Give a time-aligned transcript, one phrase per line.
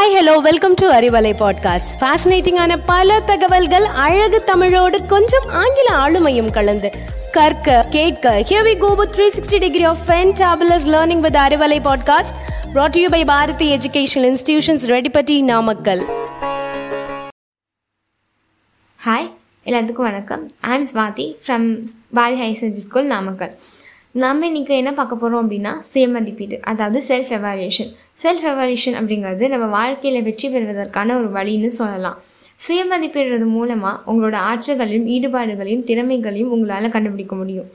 [0.00, 6.92] Hi hello welcome to Arivalai podcast ஃபேசினேட்டிங்கான பல தகவல்கள் அழகு தமிழோடு கொஞ்சம் ஆங்கில ஆளுமையும் கலந்து.
[7.32, 12.34] கற்க கேட்க here we go with 360 degree of fantabulous learning with Arivalai podcast
[12.74, 16.04] brought to you by Bharathi educational institutions Reddipatti Namakkal
[19.04, 19.30] hi
[19.64, 20.50] எல்லாத்துக்கும் வணக்கம்.
[20.60, 23.58] I'm Swathi from Bharathi higher secondary school Namakkal
[24.14, 27.90] நம்ம இன்றைக்கி என்ன பார்க்க போகிறோம் அப்படின்னா சுயமதிப்பீடு அதாவது செல்ஃப் எவாலியூஷன்
[28.22, 32.16] செல்ஃப் எவாலியூஷன் அப்படிங்கிறது நம்ம வாழ்க்கையில் வெற்றி பெறுவதற்கான ஒரு வழின்னு சொல்லலாம்.
[32.66, 37.68] சுயமதிப்பீடுறது மூலமாக உங்களோட ஆற்றல்களையும் ஈடுபாடுகளையும் திறமைகளையும் உங்களால் கண்டுபிடிக்க முடியும்.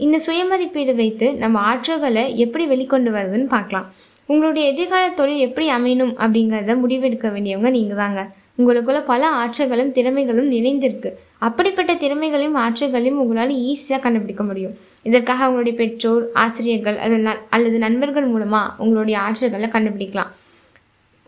[0.00, 3.86] இந்த சுயமதிப்பீடு வைத்து நம்ம ஆற்றல்களை எப்படி வெளிக்கொண்டு வருதுன்னு பார்க்கலாம்.
[4.28, 8.22] உங்களுடைய எதிர்கால தொழில் எப்படி அமையணும் அப்படிங்கிறத முடிவெடுக்க வேண்டியவங்க நீங்கள் தாங்க
[8.58, 11.10] உங்களுக்குள்ள பல ஆற்றல்களும் திறமைகளும் நிறைந்திருக்கு.
[11.46, 14.74] அப்படிப்பட்ட திறமைகளையும் ஆற்றல்களையும் உங்களால் ஈஸியாக கண்டுபிடிக்க முடியும்.
[15.08, 17.16] இதற்காக உங்களுடைய பெற்றோர் ஆசிரியர்கள் அது
[17.56, 20.32] அல்லது நண்பர்கள் மூலமாக உங்களுடைய ஆற்றல்களை கண்டுபிடிக்கலாம்.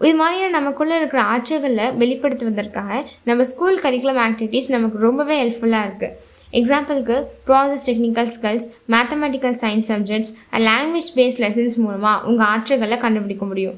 [0.01, 6.15] இது மாதிரியான நமக்குள்ளே இருக்கிற ஆற்றல்களை வெளிப்படுத்துவதற்காக நம்ம ஸ்கூல் கரிக்குலம் ஆக்டிவிட்டீஸ் நமக்கு ரொம்பவே ஹெல்ப்ஃபுல்லாக இருக்குது
[6.59, 7.17] எக்ஸாம்பிளுக்கு
[7.49, 10.33] process technical skills mathematical science subjects
[10.69, 13.77] language based lessons மூலமாக உங்கள் ஆற்றல்களை கண்டுபிடிக்க முடியும்.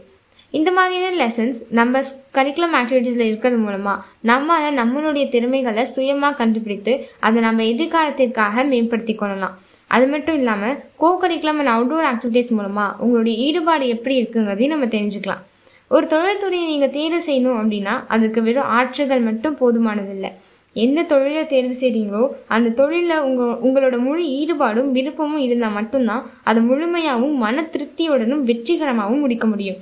[0.59, 2.01] இந்த மாதிரியான லெசன்ஸ் நம்ம
[2.37, 6.93] கரிக்குலம் ஆக்டிவிட்டீஸில் இருக்கிறது மூலமாக நம்மளால் நம்மளுடைய திறமைகளை சுயமாக கண்டுபிடித்து
[7.27, 9.55] அதை நம்ம எதிர்காலத்திற்காக மேம்படுத்தி கொள்ளலாம்.
[9.91, 15.45] அது மட்டும் இல்லாமல் co curriculum and outdoor activities மூலமாக உங்களுடைய ஈடுபாடு எப்படி இருக்குங்கிறதையும் நம்ம தெரிஞ்சுக்கலாம்.
[15.91, 20.31] ஒரு தொழில்துறையை நீங்கள் தேர்வு செய்யணும் அப்படின்னா அதுக்கு வெறும் ஆற்றல்கள் மட்டும் போதுமானதில்லை.
[20.77, 27.41] எந்த தொழிலை தேர்வு செய்கிறீங்களோ அந்த தொழிலில் உங்கள் உங்களோட முழு ஈடுபாடும் விருப்பமும் இருந்தால் மட்டும்தான் அதை முழுமையாகவும்
[27.45, 29.81] மன திருப்தியுடனும் வெற்றிகரமாகவும் முடிக்க முடியும்.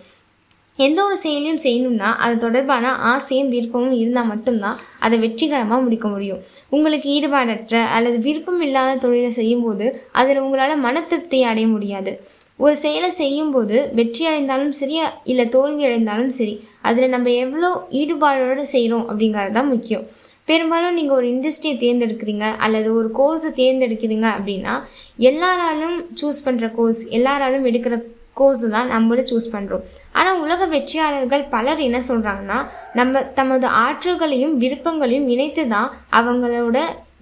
[0.79, 6.43] எந்த ஒரு செயலையும் செய்யணும்னா அது தொடர்பான ஆசையும் விருப்பமும் இருந்தால் மட்டும்தான் அதை வெற்றிகரமாக முடிக்க முடியும்.
[6.77, 9.87] உங்களுக்கு ஈடுபாடற்ற அல்லது விருப்பம் இல்லாத தொழிலை செய்யும்போது
[10.21, 12.13] அதில் உங்களால் மன திருப்தியை அடைய முடியாது.
[12.61, 14.97] ஒரு செயலை செய்யும்போது வெற்றி அடைந்தாலும் சரி
[15.33, 16.55] இல்லை தோல்வி அடைந்தாலும் சரி
[16.89, 20.07] அதில் நம்ம எவ்வளோ ஈடுபாடோடு செய்கிறோம் அப்படிங்கிறது தான் முக்கியம்.
[20.49, 24.75] பெரும்பாலும் நீங்கள் ஒரு இண்டஸ்ட்ரியை தேர்ந்தெடுக்கிறீங்க அல்லது ஒரு கோர்ஸை தேர்ந்தெடுக்கிறீங்க அப்படின்னா
[25.31, 27.97] எல்லாராலும் சூஸ் பண்ணுற கோர்ஸ் எல்லாராலும் எடுக்கிற
[28.41, 29.85] கோர்ஸ் தான் நம்மளும் சூஸ் பண்ணுறோம்
[30.19, 32.59] ஆனால் உலக வெற்றியாளர்கள் பலர் என்ன சொல்கிறாங்கன்னா
[32.99, 35.91] நம்ம தமது ஆற்றல்களையும் விருப்பங்களையும் இணைத்து தான்
[36.21, 36.79] அவங்களோட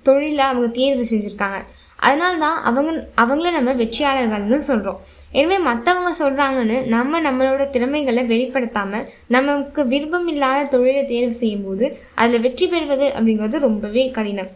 [0.09, 1.61] தொழிலை அவங்க தேர்வு செஞ்சுருக்காங்க.
[2.07, 2.91] அதனால தான் அவங்க
[3.23, 5.01] அவங்கள நம்ம வெற்றியாளர்கள்னு சொல்கிறோம்
[5.39, 11.87] எனவே மற்றவங்க சொல்கிறாங்கன்னு நம்ம நம்மளோட திறமைகளை வெளிப்படுத்தாமல் நமக்கு விருப்பம் இல்லாத தொழிலை தேர்வு செய்யும்போது
[12.23, 14.53] அதில் வெற்றி பெறுவது அப்படிங்கிறது ரொம்பவே கடினம்.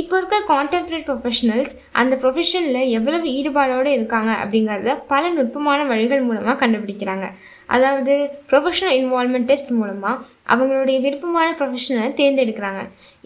[0.00, 7.26] இப்போ இருக்கிற கான்டெம்பரரி ப்ரொஃபஷனல்ஸ் அந்த ப்ரொஃபஷனில் எவ்வளவு ஈடுபாடோடு இருக்காங்க அப்படிங்கிறத பல நுட்பமான வழிகள் மூலமாக கண்டுபிடிக்கிறாங்க.
[7.74, 8.14] அதாவது
[8.50, 10.16] ப்ரொஃபஷனல் இன்வால்மெண்ட் டெஸ்ட் மூலமாக
[10.54, 12.82] அவங்களுடைய விருப்பமான ப்ரொஃபஷனை தேர்ந்தெடுக்கிறாங்க.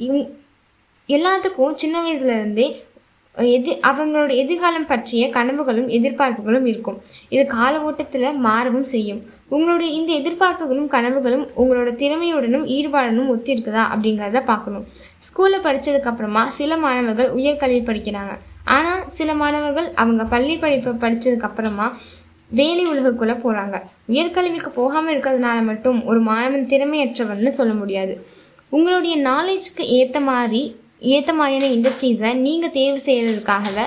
[0.06, 0.20] இவ்
[1.08, 2.68] எல்லாத்துக்கும் சின்ன வயசுலேருந்தே
[3.56, 6.96] எது அவங்களோட எதிர்காலம் பற்றிய கனவுகளும் எதிர்பார்ப்புகளும் இருக்கும்.
[7.34, 9.20] இது கால ஓட்டத்தில் மாறவும் செய்யும்.
[9.54, 14.84] உங்களுடைய இந்த எதிர்பார்ப்புகளும் கனவுகளும் உங்களோட திறமையுடனும் ஈடுபாடனும் ஒத்தி இருக்குதா அப்படிங்கிறத பார்க்கணும்.
[15.26, 18.34] ஸ்கூலில் படித்ததுக்கப்புறமா சில மாணவர்கள் உயர்கல்வி படிக்கிறாங்க.
[18.76, 21.86] ஆனால் சில மாணவர்கள் அவங்க பள்ளி படிப்பை படித்ததுக்கப்புறமா
[22.50, 23.76] வேலை உலகுக்குள்ளே போகிறாங்க
[24.12, 28.14] உயர்கல்விக்கு போகாமல் இருக்கிறதுனால மட்டும் ஒரு மாணவன் திறமையற்றவன்னு சொல்ல முடியாது.
[28.70, 30.62] உங்களுடைய நாலேஜ்க்கு ஏற்ற மாதிரி
[30.98, 33.82] ஏற்ற மாதிரியான இண்டஸ்ட்ரீஸை நீங்கள் தேர்வு செய்கிறதுக்காகவே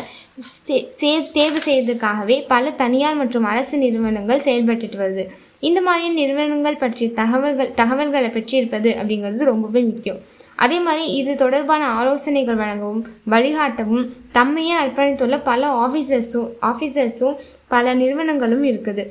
[0.95, 5.27] சே- தேர்வு செய்வதற்காகவே பல தனியார் மற்றும் அரசு நிறுவனங்கள் செயல்பட்டுட்டு வருது.
[5.59, 10.17] இந்த மாதிரியான நிறுவனங்கள் பற்றிய தகவல்கள் தகவல்களை பெற்றிருப்பது அப்படிங்கிறது ரொம்பவே முக்கியம்.
[10.55, 17.35] அதே மாதிரி இது தொடர்பான ஆலோசனைகள் வழங்கவும் வழிகாட்டவும் தம்மையே அர்ப்பணித்துள்ள பல ஆஃபீஸர்ஸும் ஆஃபீஸர்ஸும்
[17.67, 19.05] பல நிறுவனங்களும் இருக்குது.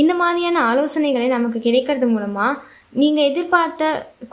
[0.00, 2.60] இந்த மாதிரியான ஆலோசனைகளை நமக்கு கிடைக்கிறது மூலமாக
[3.00, 3.84] நீங்கள் எதிர்பார்த்த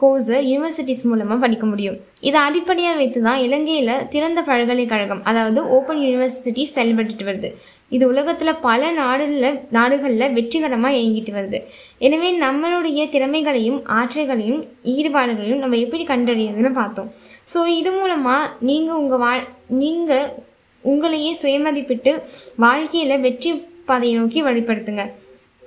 [0.01, 1.97] கோர்ஸை யூனிவர்சிட்டிஸ் மூலமாக படிக்க முடியும்.
[2.27, 7.49] இதை அடிப்படையாக வைத்து தான் இலங்கையில் திறந்த பல்கலைக்கழகம் அதாவது ஓப்பன் யூனிவர்சிட்டி செயல்பட்டுட்டு வருது.
[7.95, 11.59] இது உலகத்தில் பல நாடுகளில் நாடுகளில் வெற்றிகரமாக இயங்கிட்டு வருது.
[12.07, 14.61] எனவே நம்மளுடைய திறமைகளையும் ஆற்றல்களையும்
[14.95, 17.11] ஈடுபாடுகளையும் நம்ம எப்படி கண்டறியதுன்னு பார்த்தோம்.
[17.53, 19.33] ஸோ இது மூலமாக நீங்கள் உங்கள் வா
[19.83, 20.25] நீங்கள்
[20.83, 22.11] உங்களையே சுயமதிப்பிட்டு
[22.65, 23.51] வாழ்க்கையில் வெற்றி
[23.89, 25.03] பாதையை நோக்கி வழிபடுத்துங்க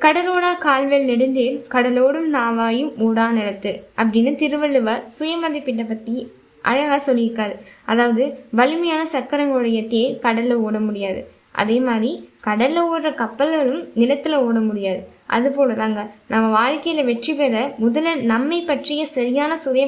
[0.03, 6.15] கடலோடா கால்வெல் நெடுந்தேன் கடலோடும் நாவாயும் ஊடா நிலத்து அப்படின்னு திருவள்ளுவர் சுயமதிப்பீட்டை பற்றி
[6.71, 7.55] அழகாக சொல்லியிருக்காரு.
[7.91, 8.25] அதாவது
[8.61, 11.21] வலிமையான சக்கரங்களுடைய தேர் கடலில் ஓட முடியாது.
[11.63, 12.11] அதே மாதிரி
[12.49, 15.01] கடலில் ஓடுற கப்பல்களும் நிலத்தில் ஓட முடியாது.
[15.37, 16.01] அதுபோல தாங்க
[16.33, 17.55] நம்ம வாழ்க்கையில் வெற்றி பெற
[17.85, 19.85] முதல்ல நம்மை பற்றிய சரியான சுய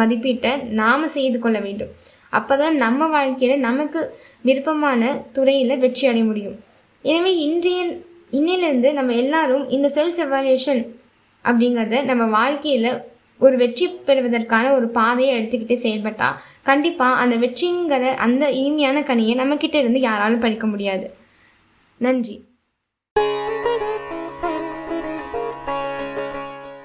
[0.00, 1.94] மதிப்பீட்டை நாம் செய்து கொள்ள வேண்டும்.
[2.38, 4.00] அப்பதான் நம்ம வாழ்க்கையில் நமக்கு
[4.48, 6.56] விருப்பமான துறையில் வெற்றி அடைய முடியும்.
[7.04, 7.80] எனவே இன்றைய
[8.32, 10.82] இன்னிலிருந்து நம்ம எல்லாரும் இந்த செல்ஃப் எவால்யூஷன்
[11.44, 16.28] அப்படிங்கிறத நம்ம வாழ்க்கையில் ஒரு வெற்றி பெறுவதற்கான ஒரு பாதையை எடுத்துக்கிட்டு செயல்பட்டா
[16.62, 21.14] கண்டிப்பாக அந்த வெற்றிங்கிற அந்த இனிமையான கனியை நம்மக்கிட்ட இருந்து யாராலும் படிக்க முடியாது.
[21.96, 22.36] நன்றி.